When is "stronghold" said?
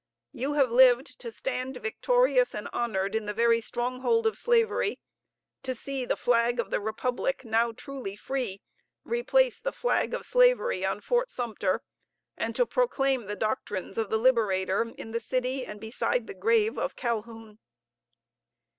3.61-4.25